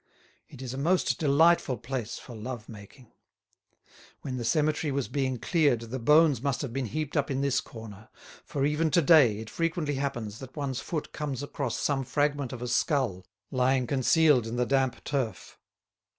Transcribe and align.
It 0.49 0.63
is 0.63 0.73
a 0.73 0.79
most 0.79 1.19
delightful 1.19 1.77
place 1.77 2.17
for 2.17 2.35
love 2.35 2.67
making. 2.67 3.11
When 4.23 4.37
the 4.37 4.43
cemetery 4.43 4.91
was 4.91 5.07
being 5.07 5.37
cleared 5.37 5.81
the 5.81 5.99
bones 5.99 6.41
must 6.41 6.63
have 6.63 6.73
been 6.73 6.87
heaped 6.87 7.15
up 7.15 7.29
in 7.29 7.41
this 7.41 7.61
corner; 7.61 8.09
for 8.43 8.65
even 8.65 8.89
to 8.89 9.01
day 9.03 9.37
it 9.37 9.47
frequently 9.51 9.93
happens 9.93 10.39
that 10.39 10.55
one's 10.57 10.79
foot 10.79 11.11
comes 11.13 11.43
across 11.43 11.77
some 11.77 12.03
fragment 12.03 12.51
of 12.51 12.63
a 12.63 12.67
skull 12.67 13.27
lying 13.51 13.85
concealed 13.85 14.47
in 14.47 14.55
the 14.55 14.65
damp 14.65 15.03
turf. 15.03 15.59